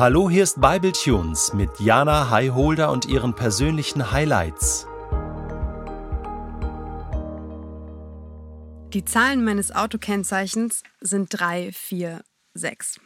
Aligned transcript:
Hallo, 0.00 0.30
hier 0.30 0.44
ist 0.44 0.62
Bible 0.62 0.92
Tunes 0.92 1.52
mit 1.52 1.78
Jana 1.78 2.30
Highholder 2.30 2.90
und 2.90 3.04
ihren 3.04 3.34
persönlichen 3.34 4.12
Highlights. 4.12 4.86
Die 8.94 9.04
Zahlen 9.04 9.44
meines 9.44 9.72
Autokennzeichens 9.72 10.84
sind 11.02 11.28
3, 11.38 11.72
4, 11.72 12.24
6. 12.54 12.98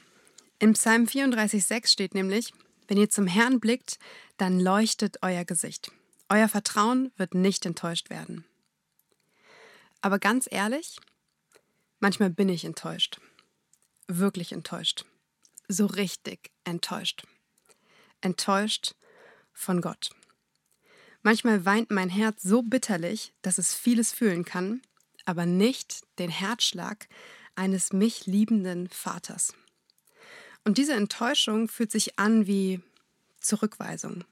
Im 0.61 0.75
Psalm 0.75 1.07
34,6 1.07 1.89
steht 1.89 2.15
nämlich: 2.15 2.55
Wenn 2.87 2.99
ihr 2.99 3.11
zum 3.11 3.27
Herrn 3.27 3.59
blickt, 3.59 3.99
dann 4.37 4.61
leuchtet 4.61 5.17
euer 5.21 5.45
Gesicht. 5.45 5.91
Euer 6.29 6.47
Vertrauen 6.47 7.11
wird 7.17 7.35
nicht 7.35 7.67
enttäuscht 7.67 8.09
werden. 8.09 8.45
Aber 10.01 10.21
ganz 10.21 10.47
ehrlich, 10.49 11.01
manchmal 11.99 12.31
bin 12.31 12.49
ich 12.49 12.65
enttäuscht. 12.65 13.21
Wirklich 14.07 14.53
enttäuscht 14.53 15.05
so 15.69 15.87
richtig 15.87 16.51
enttäuscht. 16.65 17.25
Enttäuscht 18.21 18.95
von 19.53 19.81
Gott. 19.81 20.11
Manchmal 21.23 21.65
weint 21.65 21.91
mein 21.91 22.11
Herz 22.11 22.43
so 22.43 22.63
bitterlich, 22.63 23.33
dass 23.43 23.59
es 23.59 23.75
vieles 23.75 24.13
fühlen 24.13 24.45
kann, 24.45 24.83
aber 25.25 25.47
nicht 25.47 26.03
den 26.19 26.31
Herzschlag 26.31 27.09
eines 27.55 27.93
mich 27.93 28.27
liebenden 28.27 28.89
Vaters. 28.89 29.55
Und 30.65 30.79
diese 30.79 30.95
Enttäuschung 30.95 31.69
fühlt 31.69 31.93
sich 31.93 32.19
an 32.19 32.47
wie 32.47 32.81
Zurückweisung 33.41 34.25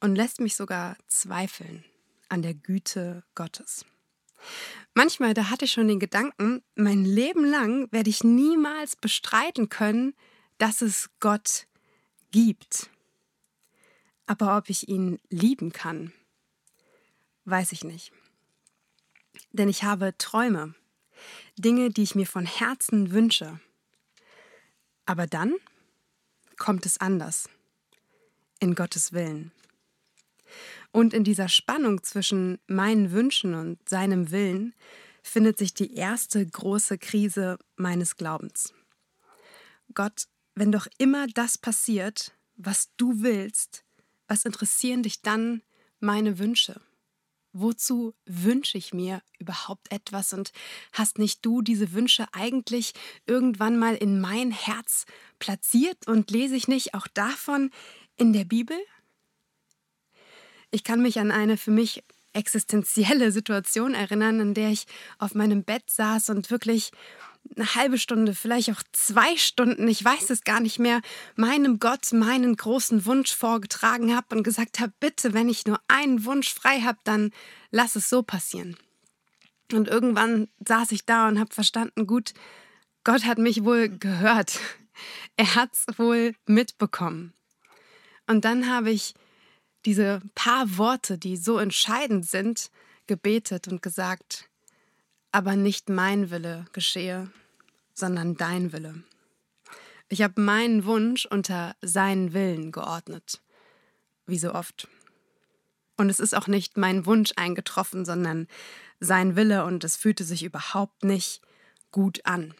und 0.00 0.16
lässt 0.16 0.40
mich 0.40 0.56
sogar 0.56 0.96
zweifeln 1.08 1.84
an 2.28 2.42
der 2.42 2.54
Güte 2.54 3.22
Gottes. 3.34 3.84
Manchmal, 4.94 5.34
da 5.34 5.50
hatte 5.50 5.64
ich 5.64 5.72
schon 5.72 5.88
den 5.88 6.00
Gedanken, 6.00 6.62
mein 6.74 7.04
Leben 7.04 7.44
lang 7.44 7.90
werde 7.92 8.10
ich 8.10 8.24
niemals 8.24 8.96
bestreiten 8.96 9.68
können, 9.68 10.14
dass 10.58 10.80
es 10.82 11.10
Gott 11.20 11.66
gibt. 12.30 12.90
Aber 14.26 14.56
ob 14.56 14.68
ich 14.68 14.88
ihn 14.88 15.20
lieben 15.30 15.72
kann, 15.72 16.12
weiß 17.44 17.72
ich 17.72 17.84
nicht. 17.84 18.12
Denn 19.52 19.68
ich 19.68 19.84
habe 19.84 20.16
Träume, 20.18 20.74
Dinge, 21.56 21.90
die 21.90 22.02
ich 22.02 22.14
mir 22.14 22.26
von 22.26 22.46
Herzen 22.46 23.12
wünsche. 23.12 23.60
Aber 25.06 25.26
dann 25.26 25.54
kommt 26.56 26.86
es 26.86 26.98
anders, 26.98 27.48
in 28.58 28.74
Gottes 28.74 29.12
Willen. 29.12 29.52
Und 30.90 31.12
in 31.14 31.24
dieser 31.24 31.48
Spannung 31.48 32.02
zwischen 32.02 32.58
meinen 32.66 33.12
Wünschen 33.12 33.54
und 33.54 33.88
seinem 33.88 34.30
Willen 34.30 34.74
findet 35.22 35.58
sich 35.58 35.74
die 35.74 35.94
erste 35.94 36.44
große 36.44 36.98
Krise 36.98 37.58
meines 37.76 38.16
Glaubens. 38.16 38.72
Gott 39.92 40.26
wenn 40.56 40.72
doch 40.72 40.88
immer 40.98 41.28
das 41.28 41.58
passiert, 41.58 42.32
was 42.56 42.88
du 42.96 43.22
willst, 43.22 43.84
was 44.26 44.44
interessieren 44.44 45.02
dich 45.02 45.20
dann 45.20 45.62
meine 46.00 46.38
Wünsche? 46.38 46.80
Wozu 47.52 48.14
wünsche 48.24 48.76
ich 48.76 48.92
mir 48.92 49.22
überhaupt 49.38 49.92
etwas 49.92 50.32
und 50.32 50.52
hast 50.92 51.18
nicht 51.18 51.44
du 51.44 51.62
diese 51.62 51.92
Wünsche 51.92 52.26
eigentlich 52.32 52.92
irgendwann 53.26 53.78
mal 53.78 53.94
in 53.94 54.20
mein 54.20 54.50
Herz 54.50 55.04
platziert 55.38 56.06
und 56.06 56.30
lese 56.30 56.56
ich 56.56 56.68
nicht 56.68 56.94
auch 56.94 57.06
davon 57.06 57.70
in 58.16 58.32
der 58.32 58.44
Bibel? 58.44 58.76
Ich 60.70 60.84
kann 60.84 61.00
mich 61.00 61.18
an 61.20 61.30
eine 61.30 61.56
für 61.56 61.70
mich 61.70 62.02
existenzielle 62.32 63.32
Situation 63.32 63.94
erinnern, 63.94 64.40
in 64.40 64.54
der 64.54 64.70
ich 64.70 64.86
auf 65.18 65.34
meinem 65.34 65.64
Bett 65.64 65.88
saß 65.88 66.30
und 66.30 66.50
wirklich 66.50 66.90
eine 67.54 67.74
halbe 67.74 67.98
Stunde, 67.98 68.34
vielleicht 68.34 68.70
auch 68.70 68.82
zwei 68.92 69.36
Stunden, 69.36 69.86
ich 69.88 70.04
weiß 70.04 70.30
es 70.30 70.44
gar 70.44 70.60
nicht 70.60 70.78
mehr, 70.78 71.00
meinem 71.34 71.78
Gott 71.78 72.12
meinen 72.12 72.56
großen 72.56 73.06
Wunsch 73.06 73.34
vorgetragen 73.34 74.14
habe 74.14 74.34
und 74.34 74.42
gesagt 74.42 74.80
habe, 74.80 74.92
bitte, 75.00 75.34
wenn 75.34 75.48
ich 75.48 75.66
nur 75.66 75.80
einen 75.88 76.24
Wunsch 76.24 76.52
frei 76.52 76.80
habe, 76.80 76.98
dann 77.04 77.30
lass 77.70 77.96
es 77.96 78.08
so 78.08 78.22
passieren. 78.22 78.76
Und 79.72 79.88
irgendwann 79.88 80.48
saß 80.66 80.92
ich 80.92 81.04
da 81.04 81.28
und 81.28 81.38
habe 81.38 81.52
verstanden, 81.52 82.06
gut, 82.06 82.32
Gott 83.04 83.24
hat 83.24 83.38
mich 83.38 83.64
wohl 83.64 83.88
gehört. 83.88 84.58
Er 85.36 85.54
hat 85.56 85.74
es 85.74 85.98
wohl 85.98 86.34
mitbekommen. 86.46 87.34
Und 88.26 88.46
dann 88.46 88.70
habe 88.70 88.90
ich 88.90 89.12
diese 89.84 90.22
paar 90.34 90.78
Worte, 90.78 91.18
die 91.18 91.36
so 91.36 91.58
entscheidend 91.58 92.26
sind, 92.26 92.70
gebetet 93.06 93.68
und 93.68 93.82
gesagt, 93.82 94.48
aber 95.36 95.54
nicht 95.54 95.90
mein 95.90 96.30
Wille 96.30 96.64
geschehe, 96.72 97.30
sondern 97.92 98.38
dein 98.38 98.72
Wille. 98.72 99.02
Ich 100.08 100.22
habe 100.22 100.40
meinen 100.40 100.86
Wunsch 100.86 101.26
unter 101.26 101.76
seinen 101.82 102.32
Willen 102.32 102.72
geordnet, 102.72 103.42
wie 104.24 104.38
so 104.38 104.54
oft. 104.54 104.88
Und 105.98 106.08
es 106.08 106.20
ist 106.20 106.34
auch 106.34 106.46
nicht 106.46 106.78
mein 106.78 107.04
Wunsch 107.04 107.32
eingetroffen, 107.36 108.06
sondern 108.06 108.48
sein 108.98 109.36
Wille 109.36 109.66
und 109.66 109.84
es 109.84 109.94
fühlte 109.94 110.24
sich 110.24 110.42
überhaupt 110.42 111.04
nicht 111.04 111.42
gut 111.90 112.24
an. 112.24 112.54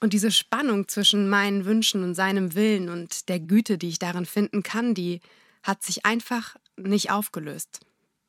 Und 0.00 0.14
diese 0.14 0.32
Spannung 0.32 0.88
zwischen 0.88 1.28
meinen 1.28 1.64
Wünschen 1.64 2.02
und 2.02 2.16
seinem 2.16 2.56
Willen 2.56 2.88
und 2.88 3.28
der 3.28 3.38
Güte, 3.38 3.78
die 3.78 3.90
ich 3.90 4.00
darin 4.00 4.26
finden 4.26 4.64
kann, 4.64 4.94
die 4.94 5.20
hat 5.62 5.84
sich 5.84 6.04
einfach 6.04 6.56
nicht 6.76 7.12
aufgelöst. 7.12 7.78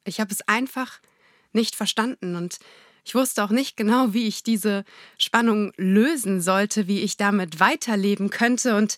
Ich 0.04 0.20
habe 0.20 0.32
es 0.32 0.48
einfach 0.48 1.00
nicht 1.54 1.76
verstanden. 1.76 2.36
Und 2.36 2.60
ich 3.06 3.16
wusste 3.16 3.44
auch 3.44 3.50
nicht 3.50 3.78
genau, 3.78 4.14
wie 4.14 4.28
ich 4.28 4.44
diese 4.44 4.84
Spannung 5.18 5.72
lösen 5.78 6.42
sollte, 6.42 6.88
wie 6.88 7.02
ich 7.02 7.18
damit 7.18 7.60
weiterleben 7.60 8.30
könnte. 8.30 8.76
Und 8.76 8.98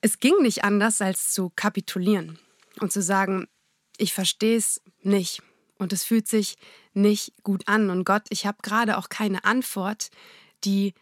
es 0.00 0.18
ging 0.18 0.34
nicht 0.42 0.64
anders, 0.64 1.00
als 1.00 1.32
zu 1.32 1.50
kapitulieren 1.54 2.38
und 2.80 2.92
zu 2.92 3.02
sagen, 3.02 3.46
ich 3.98 4.12
verstehe 4.14 4.56
es 4.56 4.80
nicht. 5.02 5.42
Und 5.78 5.92
es 5.92 6.04
fühlt 6.04 6.28
sich 6.28 6.56
nicht 6.92 7.32
gut 7.42 7.68
an. 7.68 7.90
Und 7.90 8.04
Gott, 8.04 8.24
ich 8.30 8.46
habe 8.46 8.58
gerade 8.62 8.98
auch 8.98 9.08
keine 9.08 9.44
Antwort, 9.44 10.10
die 10.64 10.94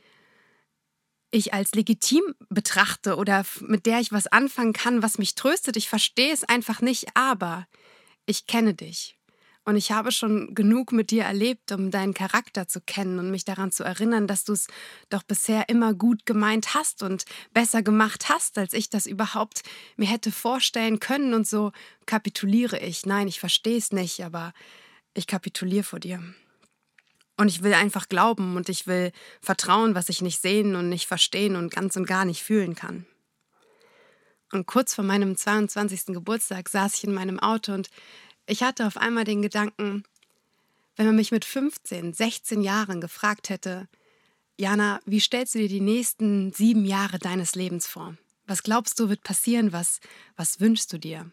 ich 1.30 1.52
als 1.52 1.74
legitim 1.74 2.22
betrachte 2.48 3.16
oder 3.16 3.44
mit 3.60 3.86
der 3.86 4.00
ich 4.00 4.12
was 4.12 4.26
anfangen 4.26 4.72
kann, 4.72 5.02
was 5.02 5.18
mich 5.18 5.34
tröstet. 5.34 5.76
Ich 5.76 5.88
verstehe 5.88 6.32
es 6.32 6.44
einfach 6.44 6.80
nicht, 6.80 7.06
aber 7.14 7.66
ich 8.26 8.46
kenne 8.46 8.74
dich 8.74 9.17
und 9.68 9.76
ich 9.76 9.92
habe 9.92 10.12
schon 10.12 10.54
genug 10.54 10.92
mit 10.92 11.10
dir 11.10 11.24
erlebt, 11.24 11.72
um 11.72 11.90
deinen 11.90 12.14
Charakter 12.14 12.68
zu 12.68 12.80
kennen 12.80 13.18
und 13.18 13.30
mich 13.30 13.44
daran 13.44 13.70
zu 13.70 13.84
erinnern, 13.84 14.26
dass 14.26 14.44
du 14.44 14.54
es 14.54 14.66
doch 15.10 15.22
bisher 15.22 15.68
immer 15.68 15.92
gut 15.92 16.24
gemeint 16.24 16.72
hast 16.72 17.02
und 17.02 17.26
besser 17.52 17.82
gemacht 17.82 18.30
hast, 18.30 18.56
als 18.56 18.72
ich 18.72 18.88
das 18.88 19.04
überhaupt 19.04 19.60
mir 19.98 20.08
hätte 20.08 20.32
vorstellen 20.32 21.00
können. 21.00 21.34
Und 21.34 21.46
so 21.46 21.72
kapituliere 22.06 22.78
ich. 22.78 23.04
Nein, 23.04 23.28
ich 23.28 23.40
verstehe 23.40 23.76
es 23.76 23.92
nicht, 23.92 24.24
aber 24.24 24.54
ich 25.12 25.26
kapituliere 25.26 25.84
vor 25.84 26.00
dir. 26.00 26.22
Und 27.36 27.48
ich 27.48 27.62
will 27.62 27.74
einfach 27.74 28.08
glauben 28.08 28.56
und 28.56 28.70
ich 28.70 28.86
will 28.86 29.12
vertrauen, 29.42 29.94
was 29.94 30.08
ich 30.08 30.22
nicht 30.22 30.40
sehen 30.40 30.76
und 30.76 30.88
nicht 30.88 31.06
verstehen 31.06 31.56
und 31.56 31.74
ganz 31.74 31.94
und 31.94 32.06
gar 32.06 32.24
nicht 32.24 32.42
fühlen 32.42 32.74
kann. 32.74 33.04
Und 34.50 34.66
kurz 34.66 34.94
vor 34.94 35.04
meinem 35.04 35.36
22. 35.36 36.06
Geburtstag 36.06 36.70
saß 36.70 36.94
ich 36.94 37.04
in 37.04 37.12
meinem 37.12 37.38
Auto 37.38 37.74
und 37.74 37.90
ich 38.48 38.62
hatte 38.62 38.86
auf 38.86 38.96
einmal 38.96 39.24
den 39.24 39.42
Gedanken, 39.42 40.04
wenn 40.96 41.06
man 41.06 41.16
mich 41.16 41.30
mit 41.30 41.44
15, 41.44 42.14
16 42.14 42.62
Jahren 42.62 43.00
gefragt 43.00 43.50
hätte, 43.50 43.88
Jana, 44.56 45.00
wie 45.04 45.20
stellst 45.20 45.54
du 45.54 45.60
dir 45.60 45.68
die 45.68 45.80
nächsten 45.80 46.52
sieben 46.52 46.84
Jahre 46.84 47.18
deines 47.18 47.54
Lebens 47.54 47.86
vor? 47.86 48.16
Was 48.46 48.62
glaubst 48.62 48.98
du 48.98 49.08
wird 49.08 49.22
passieren? 49.22 49.72
Was, 49.72 50.00
was 50.34 50.58
wünschst 50.58 50.92
du 50.92 50.98
dir? 50.98 51.30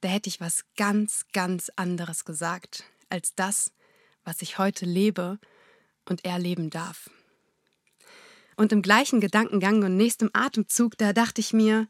Da 0.00 0.08
hätte 0.08 0.28
ich 0.28 0.40
was 0.40 0.64
ganz, 0.76 1.26
ganz 1.32 1.70
anderes 1.76 2.24
gesagt 2.24 2.84
als 3.10 3.34
das, 3.34 3.72
was 4.24 4.40
ich 4.40 4.56
heute 4.58 4.86
lebe 4.86 5.38
und 6.08 6.24
erleben 6.24 6.70
darf. 6.70 7.10
Und 8.56 8.72
im 8.72 8.80
gleichen 8.80 9.20
Gedankengang 9.20 9.82
und 9.82 9.96
nächstem 9.96 10.30
Atemzug, 10.32 10.96
da 10.96 11.12
dachte 11.12 11.40
ich 11.40 11.52
mir, 11.52 11.88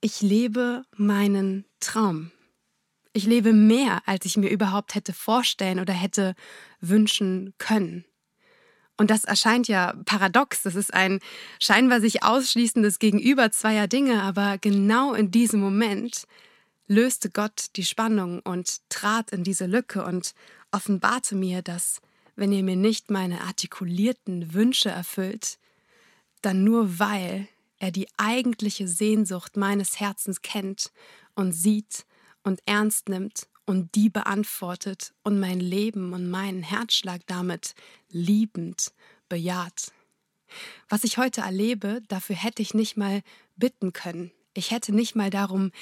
ich 0.00 0.22
lebe 0.22 0.84
meinen 0.96 1.64
Traum. 1.80 2.30
Ich 3.16 3.26
lebe 3.26 3.52
mehr, 3.52 4.02
als 4.06 4.26
ich 4.26 4.36
mir 4.36 4.50
überhaupt 4.50 4.96
hätte 4.96 5.12
vorstellen 5.12 5.78
oder 5.78 5.92
hätte 5.92 6.34
wünschen 6.80 7.54
können. 7.58 8.04
Und 8.96 9.08
das 9.10 9.24
erscheint 9.24 9.68
ja 9.68 9.94
paradox. 10.04 10.62
Das 10.62 10.74
ist 10.74 10.92
ein 10.92 11.20
scheinbar 11.60 12.00
sich 12.00 12.24
ausschließendes 12.24 12.98
Gegenüber 12.98 13.52
zweier 13.52 13.86
Dinge, 13.86 14.22
aber 14.22 14.58
genau 14.58 15.14
in 15.14 15.30
diesem 15.30 15.60
Moment 15.60 16.26
löste 16.88 17.30
Gott 17.30 17.66
die 17.76 17.84
Spannung 17.84 18.40
und 18.40 18.80
trat 18.88 19.30
in 19.30 19.44
diese 19.44 19.66
Lücke 19.66 20.04
und 20.04 20.34
offenbarte 20.72 21.36
mir, 21.36 21.62
dass, 21.62 22.00
wenn 22.34 22.52
ihr 22.52 22.64
mir 22.64 22.76
nicht 22.76 23.12
meine 23.12 23.42
artikulierten 23.42 24.54
Wünsche 24.54 24.90
erfüllt, 24.90 25.58
dann 26.42 26.64
nur 26.64 26.98
weil 26.98 27.46
er 27.78 27.92
die 27.92 28.08
eigentliche 28.16 28.88
Sehnsucht 28.88 29.56
meines 29.56 30.00
Herzens 30.00 30.42
kennt 30.42 30.90
und 31.36 31.52
sieht 31.52 32.04
und 32.44 32.60
ernst 32.66 33.08
nimmt 33.08 33.48
und 33.66 33.94
die 33.94 34.10
beantwortet 34.10 35.12
und 35.22 35.40
mein 35.40 35.58
Leben 35.58 36.12
und 36.12 36.30
meinen 36.30 36.62
Herzschlag 36.62 37.22
damit 37.26 37.74
liebend 38.10 38.92
bejaht. 39.28 39.92
Was 40.88 41.04
ich 41.04 41.18
heute 41.18 41.40
erlebe, 41.40 42.02
dafür 42.08 42.36
hätte 42.36 42.62
ich 42.62 42.74
nicht 42.74 42.96
mal 42.96 43.22
bitten 43.56 43.92
können. 43.92 44.30
Ich 44.52 44.70
hätte 44.70 44.94
nicht 44.94 45.16
mal 45.16 45.30
darum 45.30 45.72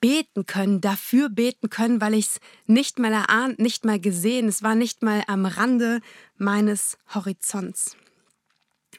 beten 0.00 0.44
können, 0.44 0.80
dafür 0.80 1.28
beten 1.28 1.70
können, 1.70 2.00
weil 2.00 2.14
ich 2.14 2.26
es 2.26 2.40
nicht 2.66 2.98
mal 2.98 3.12
erahnt, 3.12 3.58
nicht 3.58 3.84
mal 3.84 4.00
gesehen, 4.00 4.48
es 4.48 4.62
war 4.62 4.74
nicht 4.74 5.02
mal 5.02 5.22
am 5.26 5.46
Rande 5.46 6.00
meines 6.36 6.98
Horizonts. 7.14 7.96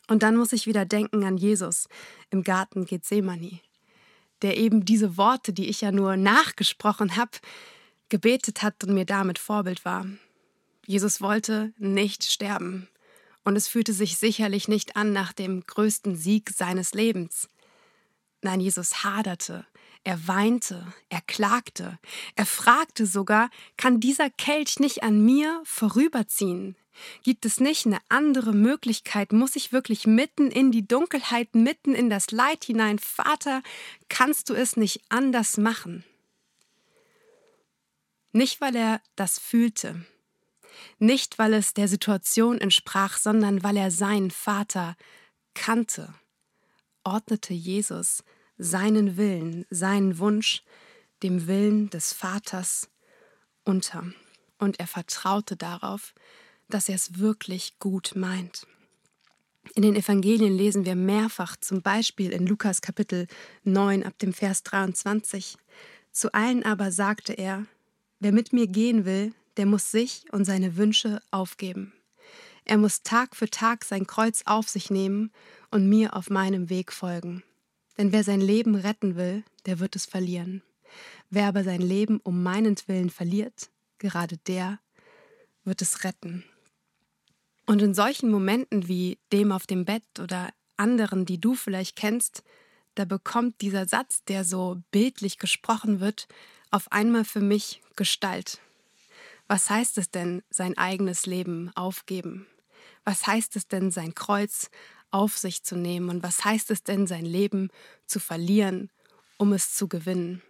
Und 0.08 0.24
dann 0.24 0.36
muss 0.36 0.54
ich 0.54 0.66
wieder 0.66 0.86
denken 0.86 1.24
an 1.24 1.38
Jesus 1.38 1.88
im 2.32 2.44
Garten 2.44 2.86
Gethsemane, 2.86 3.60
der 4.42 4.58
eben 4.58 4.86
diese 4.86 5.18
Worte, 5.18 5.54
die 5.54 5.68
ich 5.68 5.82
ja 5.82 5.92
nur 5.92 6.18
nachgesprochen 6.18 7.16
habe, 7.16 7.32
gebetet 8.10 8.64
hat 8.64 8.84
und 8.84 8.94
mir 8.94 9.06
damit 9.06 9.38
Vorbild 9.40 9.86
war. 9.86 10.06
Jesus 10.86 11.22
wollte 11.22 11.74
nicht 11.78 12.26
sterben. 12.26 12.88
Und 13.44 13.56
es 13.56 13.68
fühlte 13.68 13.94
sich 13.94 14.18
sicherlich 14.18 14.68
nicht 14.68 14.96
an 14.96 15.14
nach 15.14 15.34
dem 15.34 15.66
größten 15.66 16.16
Sieg 16.16 16.50
seines 16.50 16.94
Lebens. 16.94 17.48
Nein, 18.42 18.60
Jesus 18.60 19.04
haderte, 19.04 19.66
er 20.04 20.28
weinte, 20.28 20.92
er 21.10 21.22
klagte, 21.22 22.00
er 22.36 22.46
fragte 22.46 23.06
sogar, 23.06 23.50
kann 23.78 24.00
dieser 24.00 24.30
Kelch 24.30 24.80
nicht 24.80 25.04
an 25.04 25.24
mir 25.24 25.62
vorüberziehen? 25.66 26.76
Gibt 27.24 27.46
es 27.46 27.60
nicht 27.60 27.86
eine 27.86 28.00
andere 28.10 28.54
Möglichkeit? 28.54 29.32
Muss 29.32 29.56
ich 29.56 29.72
wirklich 29.72 30.06
mitten 30.06 30.52
in 30.52 30.72
die 30.72 30.88
Dunkelheit, 30.88 31.56
mitten 31.56 31.94
in 31.96 32.10
das 32.10 32.32
Leid 32.32 32.66
hinein? 32.66 33.00
Vater, 33.00 33.62
kannst 34.10 34.50
du 34.50 34.54
es 34.54 34.76
nicht 34.76 35.02
anders 35.10 35.58
machen? 35.58 36.04
Nicht, 38.32 38.62
weil 38.62 38.76
er 38.76 39.02
das 39.16 39.40
fühlte, 39.40 40.06
nicht, 41.00 41.40
weil 41.40 41.54
es 41.54 41.74
der 41.74 41.88
Situation 41.88 42.60
entsprach, 42.60 43.18
sondern 43.18 43.64
weil 43.64 43.78
er 43.78 43.92
seinen 43.92 44.32
Vater 44.32 44.96
kannte, 45.54 46.14
ordnete 47.04 47.54
Jesus 47.54 48.24
seinen 48.60 49.18
Willen, 49.18 49.66
seinen 49.72 50.20
Wunsch 50.20 50.64
dem 51.24 51.48
Willen 51.48 51.90
des 51.90 52.14
Vaters 52.14 52.90
unter. 53.64 54.04
Und 54.60 54.80
er 54.80 54.88
vertraute 54.88 55.56
darauf, 55.56 56.14
dass 56.68 56.90
er 56.90 56.96
es 56.96 57.18
wirklich 57.18 57.80
gut 57.80 58.14
meint. 58.16 58.68
In 59.76 59.84
den 59.84 59.96
Evangelien 59.96 60.56
lesen 60.56 60.86
wir 60.86 60.96
mehrfach, 60.96 61.56
zum 61.56 61.82
Beispiel 61.82 62.32
in 62.32 62.46
Lukas 62.46 62.82
Kapitel 62.82 63.28
9 63.64 64.04
ab 64.04 64.18
dem 64.20 64.34
Vers 64.34 64.64
23, 64.64 65.58
Zu 66.12 66.34
allen 66.34 66.64
aber 66.64 66.92
sagte 66.92 67.34
er, 67.34 67.66
wer 68.20 68.32
mit 68.32 68.52
mir 68.52 68.68
gehen 68.68 69.06
will, 69.06 69.34
der 69.58 69.66
muss 69.66 69.92
sich 69.92 70.26
und 70.32 70.46
seine 70.46 70.76
Wünsche 70.76 71.22
aufgeben. 71.32 71.94
Er 72.66 72.78
muss 72.78 73.04
Tag 73.04 73.36
für 73.36 73.50
Tag 73.50 73.86
sein 73.86 74.06
Kreuz 74.06 74.44
auf 74.46 74.70
sich 74.70 74.90
nehmen 74.90 75.32
und 75.72 75.88
mir 75.88 76.16
auf 76.16 76.30
meinem 76.30 76.70
Weg 76.70 76.92
folgen. 76.92 77.44
Denn 78.00 78.14
wer 78.14 78.24
sein 78.24 78.40
Leben 78.40 78.76
retten 78.76 79.18
will, 79.18 79.44
der 79.66 79.80
wird 79.80 79.98
es 79.98 80.06
verlieren. 80.06 80.64
Wer 81.30 81.48
aber 81.48 81.66
sein 81.66 81.82
Leben 81.82 82.22
um 82.22 82.42
meinetwillen 82.42 83.10
verliert, 83.10 83.70
gerade 83.98 84.38
der 84.38 84.80
wird 85.66 85.82
es 85.82 86.06
retten. 86.06 86.46
Und 87.66 87.82
in 87.82 87.94
solchen 87.94 88.32
Momenten 88.32 88.88
wie 88.88 89.20
dem 89.34 89.52
auf 89.52 89.68
dem 89.68 89.84
Bett 89.84 90.06
oder 90.18 90.50
anderen, 90.78 91.26
die 91.26 91.42
du 91.42 91.56
vielleicht 91.56 91.98
kennst, 91.98 92.42
da 92.96 93.04
bekommt 93.04 93.60
dieser 93.60 93.86
Satz, 93.86 94.24
der 94.24 94.46
so 94.46 94.82
bildlich 94.92 95.38
gesprochen 95.38 96.00
wird, 96.00 96.30
auf 96.72 96.90
einmal 96.94 97.26
für 97.26 97.42
mich 97.42 97.82
Gestalt. 97.98 98.62
Was 99.48 99.70
heißt 99.70 99.98
es 99.98 100.10
denn, 100.10 100.42
sein 100.50 100.78
eigenes 100.78 101.26
Leben 101.26 101.70
aufgeben? 101.76 102.48
Was 103.04 103.28
heißt 103.28 103.58
es 103.58 103.68
denn, 103.68 103.92
sein 103.92 104.16
Kreuz 104.16 104.70
auf 105.12 105.38
sich 105.38 105.64
zu 105.64 105.76
nehmen? 105.76 106.10
Und 106.10 106.24
was 106.24 106.46
heißt 106.46 106.72
es 106.72 106.84
denn, 106.84 107.08
sein 107.08 107.26
Leben 107.26 107.70
zu 108.06 108.20
verlieren, 108.20 108.90
um 109.38 109.54
es 109.54 109.76
zu 109.76 109.88
gewinnen? 109.88 110.42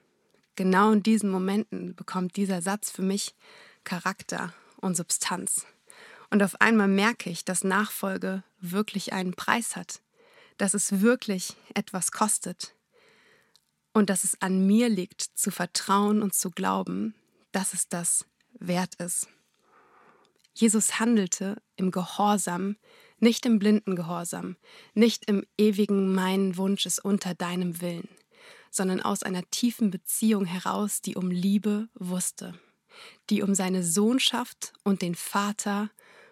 Genau 0.56 0.92
in 0.92 1.04
diesen 1.04 1.30
Momenten 1.30 1.96
bekommt 1.96 2.36
dieser 2.36 2.62
Satz 2.62 2.92
für 2.92 3.02
mich 3.02 3.36
Charakter 3.84 4.54
und 4.78 4.98
Substanz. 4.98 5.66
Und 6.30 6.44
auf 6.44 6.60
einmal 6.62 6.88
merke 6.88 7.30
ich, 7.30 7.46
dass 7.46 7.64
Nachfolge 7.64 8.44
wirklich 8.60 9.14
einen 9.14 9.34
Preis 9.34 9.76
hat, 9.76 10.02
dass 10.58 10.74
es 10.74 11.02
wirklich 11.02 11.56
etwas 11.74 12.12
kostet 12.12 12.76
und 13.94 14.10
dass 14.10 14.24
es 14.24 14.42
an 14.42 14.68
mir 14.68 14.90
liegt, 14.90 15.22
zu 15.22 15.52
vertrauen 15.52 16.22
und 16.22 16.34
zu 16.34 16.52
glauben, 16.52 17.16
dass 17.52 17.74
es 17.74 17.88
das 17.90 18.26
wert 18.60 18.96
ist. 18.96 19.28
Jesus 20.54 21.00
handelte 21.00 21.62
im 21.78 21.90
Gehorsam, 21.90 22.76
nicht 23.22 23.46
im 23.46 23.60
blinden 23.60 23.96
Gehorsam, 23.96 24.56
nicht 24.94 25.26
im 25.26 25.46
ewigen 25.58 26.14
Mein 26.14 26.58
Wunsch 26.58 26.86
ist 26.86 27.04
unter 27.04 27.34
deinem 27.34 27.82
Willen, 27.82 28.08
sondern 28.72 29.02
aus 29.02 29.24
einer 29.24 29.50
tiefen 29.50 29.92
Beziehung 29.92 30.46
heraus, 30.46 31.02
die 31.02 31.16
um 31.16 31.32
Liebe 31.32 31.90
wusste, 31.94 32.54
die 33.30 33.42
um 33.42 33.56
seine 33.56 33.84
Sohnschaft 33.84 34.74
und 34.84 35.02
den 35.02 35.16
Vater 35.16 35.90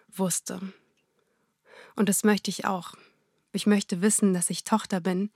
wusste. 0.08 0.60
Und 1.96 2.08
das 2.08 2.24
möchte 2.24 2.50
ich 2.50 2.64
auch. 2.64 2.94
Ich 3.52 3.66
möchte 3.66 4.02
wissen, 4.02 4.34
dass 4.34 4.50
ich 4.50 4.64
Tochter 4.64 5.00
bin, 5.00 5.30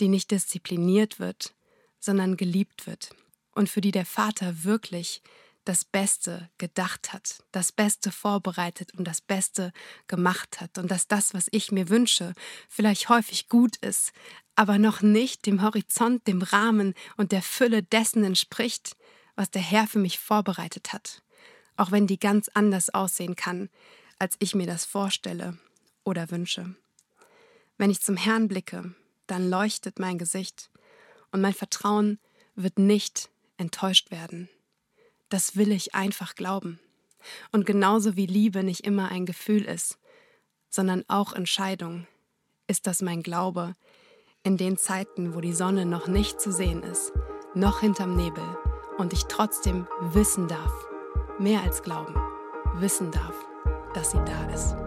die 0.00 0.08
nicht 0.08 0.30
diszipliniert 0.30 1.18
wird, 1.18 1.54
sondern 2.00 2.36
geliebt 2.36 2.86
wird 2.86 3.14
und 3.54 3.68
für 3.68 3.80
die 3.80 3.92
der 3.92 4.06
Vater 4.06 4.64
wirklich 4.64 5.22
das 5.64 5.84
Beste 5.84 6.50
gedacht 6.58 7.12
hat, 7.12 7.44
das 7.52 7.70
Beste 7.70 8.10
vorbereitet 8.10 8.94
und 8.94 9.04
das 9.04 9.20
Beste 9.20 9.72
gemacht 10.08 10.60
hat 10.60 10.78
und 10.78 10.90
dass 10.90 11.06
das, 11.06 11.34
was 11.34 11.46
ich 11.50 11.70
mir 11.70 11.88
wünsche, 11.88 12.34
vielleicht 12.68 13.08
häufig 13.08 13.48
gut 13.48 13.76
ist, 13.76 14.12
aber 14.56 14.78
noch 14.78 15.02
nicht 15.02 15.46
dem 15.46 15.62
Horizont, 15.62 16.26
dem 16.26 16.42
Rahmen 16.42 16.94
und 17.16 17.32
der 17.32 17.42
Fülle 17.42 17.82
dessen 17.82 18.24
entspricht, 18.24 18.96
was 19.36 19.50
der 19.50 19.62
Herr 19.62 19.86
für 19.86 19.98
mich 19.98 20.18
vorbereitet 20.18 20.92
hat, 20.92 21.22
auch 21.76 21.90
wenn 21.90 22.06
die 22.06 22.18
ganz 22.18 22.48
anders 22.48 22.90
aussehen 22.90 23.36
kann, 23.36 23.70
als 24.18 24.36
ich 24.40 24.54
mir 24.54 24.66
das 24.66 24.84
vorstelle 24.84 25.58
oder 26.04 26.30
wünsche. 26.30 26.74
Wenn 27.78 27.90
ich 27.90 28.02
zum 28.02 28.16
Herrn 28.16 28.48
blicke, 28.48 28.94
dann 29.26 29.48
leuchtet 29.48 29.98
mein 29.98 30.18
Gesicht 30.18 30.70
und 31.30 31.40
mein 31.40 31.54
Vertrauen 31.54 32.18
wird 32.54 32.78
nicht 32.78 33.30
enttäuscht 33.56 34.10
werden. 34.10 34.48
Das 35.32 35.56
will 35.56 35.72
ich 35.72 35.94
einfach 35.94 36.34
glauben. 36.34 36.78
Und 37.52 37.64
genauso 37.64 38.16
wie 38.16 38.26
Liebe 38.26 38.62
nicht 38.62 38.86
immer 38.86 39.10
ein 39.10 39.24
Gefühl 39.24 39.64
ist, 39.64 39.98
sondern 40.68 41.04
auch 41.08 41.32
Entscheidung, 41.32 42.06
ist 42.66 42.86
das 42.86 43.00
mein 43.00 43.22
Glaube 43.22 43.74
in 44.42 44.58
den 44.58 44.76
Zeiten, 44.76 45.34
wo 45.34 45.40
die 45.40 45.54
Sonne 45.54 45.86
noch 45.86 46.06
nicht 46.06 46.38
zu 46.38 46.52
sehen 46.52 46.82
ist, 46.82 47.12
noch 47.54 47.80
hinterm 47.80 48.14
Nebel 48.14 48.44
und 48.98 49.14
ich 49.14 49.24
trotzdem 49.24 49.86
wissen 50.02 50.48
darf, 50.48 50.86
mehr 51.38 51.62
als 51.62 51.82
glauben, 51.82 52.14
wissen 52.74 53.10
darf, 53.10 53.34
dass 53.94 54.10
sie 54.10 54.22
da 54.26 54.50
ist. 54.52 54.81